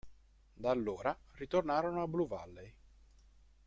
[0.55, 2.73] Da allora, ritornarono a Blue Valley.